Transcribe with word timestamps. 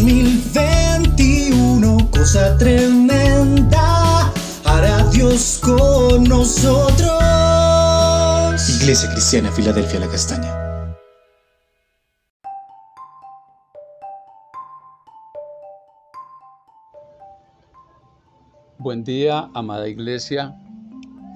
2021, 0.00 2.08
cosa 2.10 2.56
tremenda, 2.56 4.32
hará 4.64 5.04
Dios 5.10 5.60
con 5.62 6.24
nosotros. 6.24 7.20
Iglesia 8.80 9.10
Cristiana, 9.12 9.52
Filadelfia, 9.52 10.00
la 10.00 10.08
Castaña. 10.08 10.56
Buen 18.78 19.04
día, 19.04 19.50
amada 19.52 19.86
Iglesia, 19.86 20.56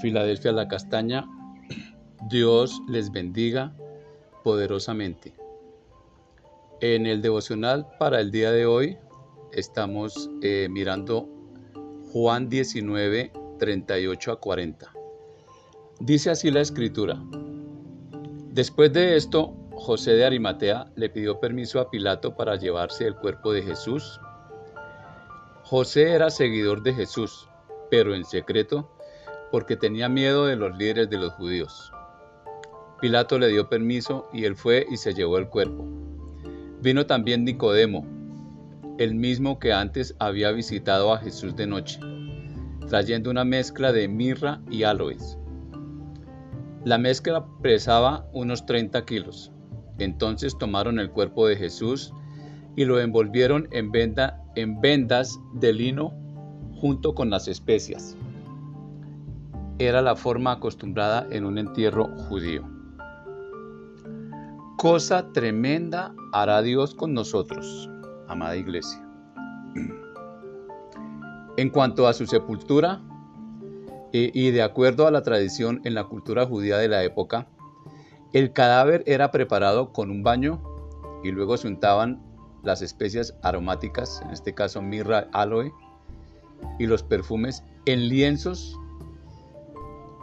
Filadelfia, 0.00 0.52
la 0.52 0.68
Castaña. 0.68 1.26
Dios 2.30 2.80
les 2.86 3.10
bendiga 3.10 3.72
poderosamente. 4.44 5.41
En 6.82 7.06
el 7.06 7.22
devocional 7.22 7.86
para 8.00 8.18
el 8.18 8.32
día 8.32 8.50
de 8.50 8.66
hoy 8.66 8.98
estamos 9.52 10.28
eh, 10.42 10.66
mirando 10.68 11.28
Juan 12.10 12.48
19, 12.48 13.30
38 13.60 14.32
a 14.32 14.40
40. 14.40 14.92
Dice 16.00 16.30
así 16.30 16.50
la 16.50 16.60
escritura. 16.60 17.22
Después 18.50 18.92
de 18.92 19.14
esto, 19.14 19.54
José 19.76 20.14
de 20.14 20.24
Arimatea 20.24 20.90
le 20.96 21.08
pidió 21.08 21.38
permiso 21.38 21.78
a 21.78 21.88
Pilato 21.88 22.34
para 22.34 22.56
llevarse 22.56 23.06
el 23.06 23.14
cuerpo 23.14 23.52
de 23.52 23.62
Jesús. 23.62 24.20
José 25.62 26.10
era 26.10 26.30
seguidor 26.30 26.82
de 26.82 26.94
Jesús, 26.94 27.48
pero 27.92 28.12
en 28.12 28.24
secreto, 28.24 28.90
porque 29.52 29.76
tenía 29.76 30.08
miedo 30.08 30.46
de 30.46 30.56
los 30.56 30.76
líderes 30.76 31.08
de 31.08 31.18
los 31.18 31.32
judíos. 31.34 31.92
Pilato 33.00 33.38
le 33.38 33.50
dio 33.50 33.68
permiso 33.68 34.28
y 34.32 34.46
él 34.46 34.56
fue 34.56 34.84
y 34.90 34.96
se 34.96 35.14
llevó 35.14 35.38
el 35.38 35.48
cuerpo. 35.48 36.11
Vino 36.82 37.06
también 37.06 37.44
Nicodemo, 37.44 38.04
el 38.98 39.14
mismo 39.14 39.60
que 39.60 39.72
antes 39.72 40.16
había 40.18 40.50
visitado 40.50 41.12
a 41.12 41.18
Jesús 41.18 41.54
de 41.54 41.68
noche, 41.68 42.00
trayendo 42.88 43.30
una 43.30 43.44
mezcla 43.44 43.92
de 43.92 44.08
mirra 44.08 44.60
y 44.68 44.82
aloes. 44.82 45.38
La 46.84 46.98
mezcla 46.98 47.46
pesaba 47.62 48.26
unos 48.32 48.66
30 48.66 49.04
kilos. 49.04 49.52
Entonces 50.00 50.58
tomaron 50.58 50.98
el 50.98 51.08
cuerpo 51.08 51.46
de 51.46 51.54
Jesús 51.54 52.12
y 52.74 52.84
lo 52.84 52.98
envolvieron 52.98 53.68
en, 53.70 53.92
en 54.56 54.80
vendas 54.80 55.38
de 55.54 55.72
lino 55.72 56.12
junto 56.80 57.14
con 57.14 57.30
las 57.30 57.46
especias. 57.46 58.16
Era 59.78 60.02
la 60.02 60.16
forma 60.16 60.50
acostumbrada 60.50 61.28
en 61.30 61.44
un 61.44 61.58
entierro 61.58 62.08
judío. 62.28 62.81
Cosa 64.82 65.30
tremenda 65.32 66.12
hará 66.32 66.60
Dios 66.60 66.96
con 66.96 67.14
nosotros, 67.14 67.88
amada 68.26 68.56
iglesia. 68.56 69.00
En 71.56 71.70
cuanto 71.70 72.08
a 72.08 72.12
su 72.12 72.26
sepultura, 72.26 73.00
y 74.10 74.50
de 74.50 74.60
acuerdo 74.60 75.06
a 75.06 75.12
la 75.12 75.22
tradición 75.22 75.80
en 75.84 75.94
la 75.94 76.02
cultura 76.02 76.46
judía 76.46 76.78
de 76.78 76.88
la 76.88 77.04
época, 77.04 77.46
el 78.32 78.52
cadáver 78.52 79.04
era 79.06 79.30
preparado 79.30 79.92
con 79.92 80.10
un 80.10 80.24
baño 80.24 80.60
y 81.22 81.30
luego 81.30 81.56
se 81.56 81.68
untaban 81.68 82.20
las 82.64 82.82
especias 82.82 83.36
aromáticas, 83.44 84.20
en 84.24 84.32
este 84.32 84.52
caso 84.52 84.82
mirra, 84.82 85.28
aloe, 85.32 85.72
y 86.80 86.86
los 86.86 87.04
perfumes 87.04 87.62
en 87.86 88.08
lienzos 88.08 88.76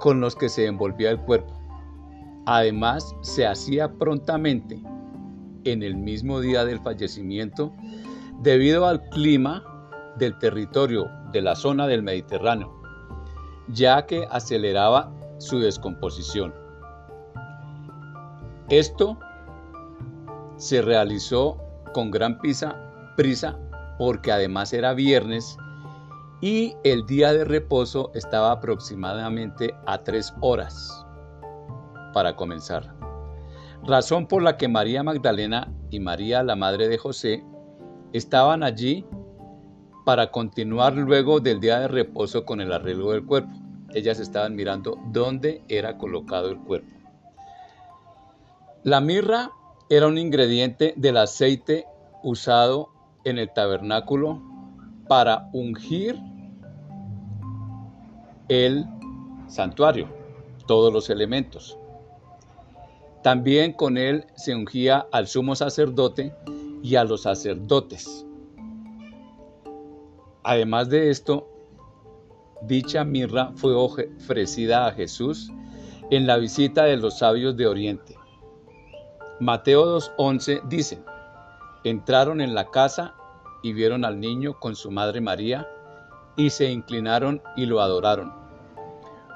con 0.00 0.20
los 0.20 0.34
que 0.34 0.48
se 0.48 0.66
envolvía 0.66 1.12
el 1.12 1.20
cuerpo. 1.20 1.57
Además, 2.50 3.14
se 3.20 3.46
hacía 3.46 3.92
prontamente 3.92 4.82
en 5.64 5.82
el 5.82 5.96
mismo 5.96 6.40
día 6.40 6.64
del 6.64 6.80
fallecimiento 6.80 7.74
debido 8.40 8.86
al 8.86 9.06
clima 9.10 9.62
del 10.16 10.38
territorio 10.38 11.10
de 11.30 11.42
la 11.42 11.54
zona 11.54 11.86
del 11.86 12.02
Mediterráneo, 12.02 12.72
ya 13.68 14.06
que 14.06 14.26
aceleraba 14.30 15.12
su 15.36 15.58
descomposición. 15.58 16.54
Esto 18.70 19.18
se 20.56 20.80
realizó 20.80 21.58
con 21.92 22.10
gran 22.10 22.38
prisa, 22.38 22.76
prisa 23.14 23.58
porque 23.98 24.32
además 24.32 24.72
era 24.72 24.94
viernes 24.94 25.58
y 26.40 26.74
el 26.82 27.04
día 27.04 27.34
de 27.34 27.44
reposo 27.44 28.10
estaba 28.14 28.52
aproximadamente 28.52 29.74
a 29.84 29.98
tres 29.98 30.32
horas 30.40 31.04
para 32.18 32.34
comenzar. 32.34 32.96
Razón 33.84 34.26
por 34.26 34.42
la 34.42 34.56
que 34.56 34.66
María 34.66 35.04
Magdalena 35.04 35.72
y 35.88 36.00
María, 36.00 36.42
la 36.42 36.56
madre 36.56 36.88
de 36.88 36.98
José, 36.98 37.44
estaban 38.12 38.64
allí 38.64 39.06
para 40.04 40.32
continuar 40.32 40.96
luego 40.96 41.38
del 41.38 41.60
día 41.60 41.78
de 41.78 41.86
reposo 41.86 42.44
con 42.44 42.60
el 42.60 42.72
arreglo 42.72 43.12
del 43.12 43.24
cuerpo. 43.24 43.52
Ellas 43.94 44.18
estaban 44.18 44.56
mirando 44.56 44.98
dónde 45.12 45.62
era 45.68 45.96
colocado 45.96 46.50
el 46.50 46.58
cuerpo. 46.58 46.90
La 48.82 49.00
mirra 49.00 49.52
era 49.88 50.08
un 50.08 50.18
ingrediente 50.18 50.94
del 50.96 51.18
aceite 51.18 51.86
usado 52.24 52.88
en 53.22 53.38
el 53.38 53.52
tabernáculo 53.52 54.42
para 55.06 55.48
ungir 55.52 56.20
el 58.48 58.84
santuario, 59.46 60.08
todos 60.66 60.92
los 60.92 61.10
elementos. 61.10 61.77
También 63.28 63.74
con 63.74 63.98
él 63.98 64.24
se 64.36 64.54
ungía 64.54 65.06
al 65.12 65.28
sumo 65.28 65.54
sacerdote 65.54 66.34
y 66.82 66.96
a 66.96 67.04
los 67.04 67.24
sacerdotes. 67.24 68.24
Además 70.42 70.88
de 70.88 71.10
esto, 71.10 71.46
dicha 72.62 73.04
mirra 73.04 73.52
fue 73.54 73.74
ofrecida 73.74 74.86
a 74.86 74.92
Jesús 74.92 75.52
en 76.10 76.26
la 76.26 76.38
visita 76.38 76.84
de 76.84 76.96
los 76.96 77.18
sabios 77.18 77.54
de 77.54 77.66
Oriente. 77.66 78.16
Mateo 79.40 79.98
2.11 79.98 80.66
dice, 80.66 80.98
entraron 81.84 82.40
en 82.40 82.54
la 82.54 82.70
casa 82.70 83.14
y 83.62 83.74
vieron 83.74 84.06
al 84.06 84.20
niño 84.20 84.58
con 84.58 84.74
su 84.74 84.90
madre 84.90 85.20
María 85.20 85.68
y 86.34 86.48
se 86.48 86.70
inclinaron 86.70 87.42
y 87.56 87.66
lo 87.66 87.82
adoraron. 87.82 88.32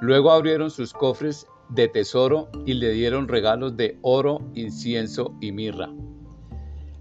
Luego 0.00 0.32
abrieron 0.32 0.72
sus 0.72 0.92
cofres 0.92 1.46
de 1.68 1.88
tesoro 1.88 2.48
y 2.64 2.74
le 2.74 2.90
dieron 2.90 3.28
regalos 3.28 3.76
de 3.76 3.98
oro, 4.02 4.40
incienso 4.54 5.34
y 5.40 5.52
mirra. 5.52 5.90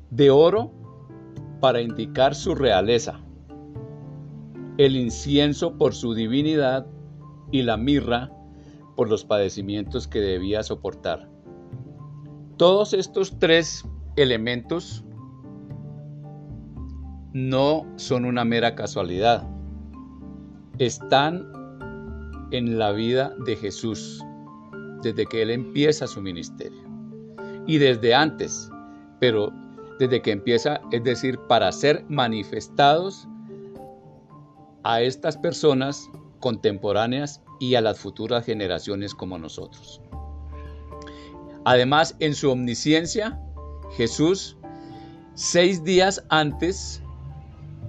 De 0.09 0.29
oro 0.29 0.71
para 1.59 1.81
indicar 1.81 2.35
su 2.35 2.55
realeza, 2.55 3.21
el 4.77 4.95
incienso 4.95 5.77
por 5.77 5.93
su 5.93 6.13
divinidad 6.13 6.85
y 7.51 7.63
la 7.63 7.77
mirra 7.77 8.31
por 8.95 9.09
los 9.09 9.25
padecimientos 9.25 10.07
que 10.07 10.19
debía 10.19 10.63
soportar. 10.63 11.29
Todos 12.57 12.93
estos 12.93 13.37
tres 13.39 13.85
elementos 14.15 15.03
no 17.33 17.85
son 17.97 18.25
una 18.25 18.45
mera 18.45 18.75
casualidad. 18.75 19.45
Están 20.79 21.51
en 22.51 22.77
la 22.77 22.91
vida 22.91 23.33
de 23.45 23.57
Jesús 23.57 24.23
desde 25.05 25.27
que 25.27 25.43
Él 25.43 25.51
empieza 25.51 26.07
su 26.07 26.19
ministerio. 26.19 26.81
Y 27.67 27.77
desde 27.77 28.15
antes, 28.15 28.69
pero 29.19 29.53
desde 29.99 30.21
que 30.21 30.31
empieza, 30.31 30.81
es 30.91 31.03
decir, 31.03 31.39
para 31.47 31.71
ser 31.71 32.03
manifestados 32.09 33.27
a 34.83 35.01
estas 35.01 35.37
personas 35.37 36.09
contemporáneas 36.39 37.41
y 37.59 37.75
a 37.75 37.81
las 37.81 37.99
futuras 37.99 38.45
generaciones 38.45 39.13
como 39.13 39.37
nosotros. 39.37 40.01
Además, 41.65 42.15
en 42.19 42.33
su 42.33 42.51
omnisciencia, 42.51 43.39
Jesús, 43.95 44.57
seis 45.35 45.83
días 45.83 46.23
antes, 46.29 47.01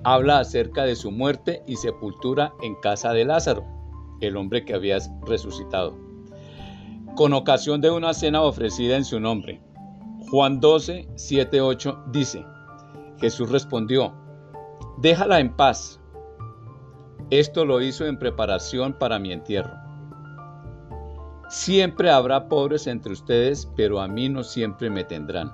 habla 0.04 0.40
acerca 0.40 0.84
de 0.84 0.96
su 0.96 1.10
muerte 1.10 1.62
y 1.66 1.76
sepultura 1.76 2.52
en 2.62 2.74
casa 2.76 3.12
de 3.12 3.24
Lázaro, 3.24 3.64
el 4.20 4.36
hombre 4.36 4.64
que 4.64 4.74
había 4.74 4.98
resucitado 5.26 6.05
con 7.16 7.32
ocasión 7.32 7.80
de 7.80 7.90
una 7.90 8.14
cena 8.14 8.42
ofrecida 8.42 8.94
en 8.94 9.04
su 9.04 9.18
nombre. 9.18 9.60
Juan 10.30 10.60
12, 10.60 11.08
7, 11.16 11.60
8 11.60 12.04
dice, 12.12 12.44
Jesús 13.18 13.50
respondió, 13.50 14.12
déjala 14.98 15.40
en 15.40 15.56
paz. 15.56 15.98
Esto 17.30 17.64
lo 17.64 17.80
hizo 17.80 18.06
en 18.06 18.18
preparación 18.18 18.92
para 18.92 19.18
mi 19.18 19.32
entierro. 19.32 19.72
Siempre 21.48 22.10
habrá 22.10 22.48
pobres 22.48 22.86
entre 22.86 23.12
ustedes, 23.12 23.66
pero 23.76 24.00
a 24.00 24.08
mí 24.08 24.28
no 24.28 24.44
siempre 24.44 24.90
me 24.90 25.02
tendrán. 25.02 25.52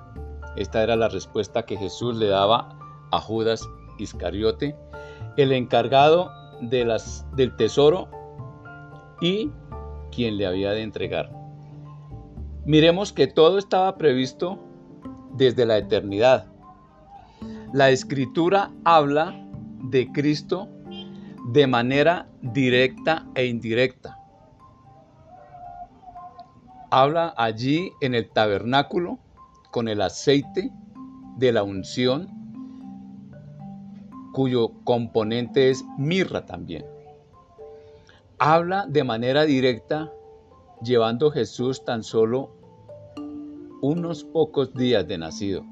Esta 0.57 0.83
era 0.83 0.95
la 0.95 1.07
respuesta 1.07 1.63
que 1.63 1.77
Jesús 1.77 2.17
le 2.17 2.27
daba 2.27 2.77
a 3.11 3.19
Judas 3.21 3.67
Iscariote, 3.97 4.75
el 5.37 5.51
encargado 5.53 6.29
del 6.61 7.55
tesoro 7.55 8.09
y 9.21 9.49
quien 10.11 10.37
le 10.37 10.45
había 10.45 10.71
de 10.71 10.81
entregar. 10.81 11.42
Miremos 12.65 13.11
que 13.11 13.27
todo 13.27 13.57
estaba 13.57 13.97
previsto 13.97 14.57
desde 15.33 15.65
la 15.65 15.77
eternidad. 15.77 16.45
La 17.73 17.89
escritura 17.89 18.71
habla 18.85 19.35
de 19.81 20.09
Cristo 20.13 20.69
de 21.51 21.67
manera 21.67 22.29
directa 22.41 23.25
e 23.35 23.47
indirecta. 23.47 24.17
Habla 26.89 27.33
allí 27.35 27.91
en 27.99 28.15
el 28.15 28.29
tabernáculo 28.29 29.19
con 29.71 29.89
el 29.89 30.01
aceite 30.01 30.71
de 31.35 31.51
la 31.51 31.63
unción, 31.63 32.29
cuyo 34.31 34.71
componente 34.85 35.69
es 35.69 35.83
mirra 35.97 36.45
también. 36.45 36.85
Habla 38.39 38.85
de 38.87 39.03
manera 39.03 39.43
directa 39.43 40.09
llevando 40.83 41.31
Jesús 41.31 41.83
tan 41.83 42.03
solo 42.03 42.51
unos 43.81 44.23
pocos 44.23 44.73
días 44.73 45.07
de 45.07 45.17
nacido. 45.17 45.65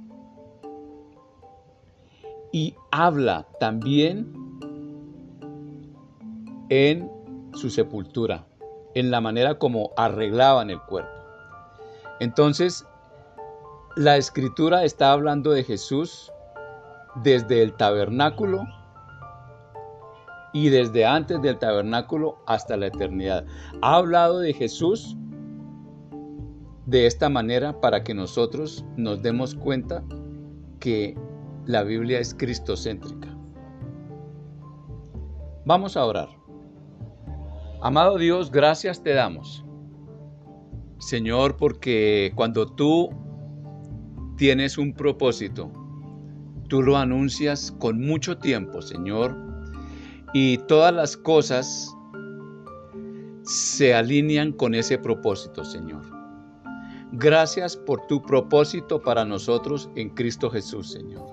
Y 2.51 2.75
habla 2.91 3.47
también 3.59 4.33
en 6.69 7.09
su 7.53 7.69
sepultura, 7.69 8.45
en 8.93 9.11
la 9.11 9.21
manera 9.21 9.57
como 9.57 9.91
arreglaban 9.95 10.69
el 10.69 10.81
cuerpo. 10.81 11.11
Entonces, 12.19 12.85
la 13.95 14.17
escritura 14.17 14.83
está 14.83 15.11
hablando 15.11 15.51
de 15.51 15.63
Jesús 15.63 16.31
desde 17.23 17.61
el 17.61 17.73
tabernáculo 17.73 18.63
y 20.53 20.69
desde 20.69 21.05
antes 21.05 21.41
del 21.41 21.57
tabernáculo 21.57 22.37
hasta 22.45 22.77
la 22.77 22.87
eternidad. 22.87 23.45
Ha 23.81 23.95
hablado 23.95 24.39
de 24.39 24.53
Jesús 24.53 25.17
de 26.85 27.05
esta 27.05 27.29
manera 27.29 27.79
para 27.79 28.03
que 28.03 28.13
nosotros 28.13 28.85
nos 28.97 29.21
demos 29.21 29.55
cuenta 29.55 30.03
que 30.79 31.17
la 31.65 31.83
Biblia 31.83 32.19
es 32.19 32.33
cristocéntrica. 32.33 33.29
Vamos 35.65 35.95
a 35.95 36.05
orar. 36.05 36.29
Amado 37.81 38.17
Dios, 38.17 38.51
gracias 38.51 39.01
te 39.01 39.13
damos. 39.13 39.63
Señor, 40.99 41.57
porque 41.57 42.31
cuando 42.35 42.67
tú 42.67 43.09
tienes 44.37 44.77
un 44.77 44.93
propósito, 44.93 45.71
tú 46.67 46.81
lo 46.81 46.97
anuncias 46.97 47.71
con 47.79 47.99
mucho 47.99 48.37
tiempo, 48.37 48.81
Señor, 48.81 49.50
y 50.33 50.57
todas 50.59 50.93
las 50.93 51.17
cosas 51.17 51.95
se 53.43 53.93
alinean 53.93 54.53
con 54.53 54.75
ese 54.75 54.97
propósito, 54.97 55.63
Señor. 55.63 56.03
Gracias 57.13 57.75
por 57.75 58.07
tu 58.07 58.21
propósito 58.21 59.01
para 59.01 59.25
nosotros 59.25 59.89
en 59.95 60.09
Cristo 60.11 60.49
Jesús, 60.49 60.91
Señor. 60.91 61.27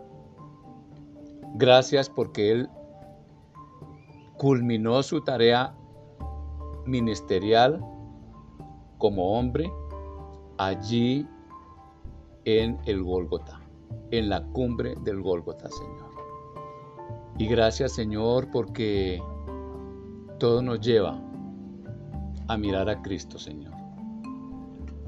Gracias 1.54 2.10
porque 2.10 2.50
Él 2.50 2.68
culminó 4.36 5.02
su 5.02 5.20
tarea 5.20 5.74
ministerial 6.86 7.80
como 8.98 9.38
hombre 9.38 9.70
allí 10.56 11.26
en 12.44 12.78
el 12.86 13.02
Gólgota, 13.02 13.60
en 14.10 14.28
la 14.28 14.42
cumbre 14.48 14.94
del 15.04 15.20
Gólgota, 15.20 15.68
Señor. 15.70 16.07
Y 17.38 17.46
gracias, 17.46 17.92
Señor, 17.92 18.50
porque 18.50 19.22
todo 20.38 20.60
nos 20.60 20.80
lleva 20.80 21.20
a 22.48 22.56
mirar 22.56 22.88
a 22.88 23.00
Cristo, 23.00 23.38
Señor. 23.38 23.72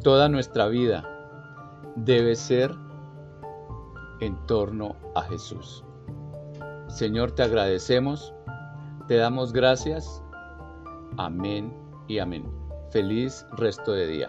Toda 0.03 0.29
nuestra 0.29 0.69
vida 0.69 1.05
debe 1.97 2.37
ser 2.37 2.75
en 4.21 4.37
torno 4.47 4.95
a 5.15 5.23
Jesús. 5.23 5.85
Señor, 6.89 7.33
te 7.33 7.43
agradecemos, 7.43 8.33
te 9.09 9.17
damos 9.17 9.53
gracias. 9.53 10.23
Amén 11.17 11.75
y 12.07 12.19
amén. 12.19 12.45
Feliz 12.91 13.45
resto 13.57 13.93
de 13.93 14.07
día. 14.07 14.29